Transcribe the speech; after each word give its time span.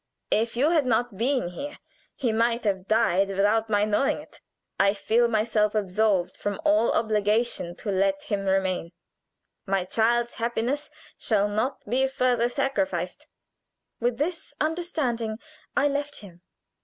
If 0.31 0.57
you 0.57 0.71
had 0.71 0.87
not 0.87 1.15
been 1.19 1.49
here 1.49 1.77
he 2.15 2.31
might 2.31 2.63
have 2.63 2.87
died 2.87 3.27
without 3.27 3.69
my 3.69 3.85
knowing 3.85 4.19
it. 4.19 4.41
I 4.79 4.95
feel 4.95 5.27
myself 5.27 5.75
absolved 5.75 6.35
from 6.39 6.59
all 6.65 6.91
obligation 6.93 7.75
to 7.75 7.91
let 7.91 8.23
him 8.23 8.45
remain. 8.45 8.93
My 9.67 9.83
child's 9.85 10.33
happiness 10.33 10.89
shall 11.19 11.47
not 11.47 11.87
be 11.87 12.07
further 12.07 12.49
sacrificed." 12.49 13.27
With 13.99 14.17
this 14.17 14.55
understanding 14.59 15.37
I 15.77 15.87
left 15.87 16.21
him. 16.21 16.41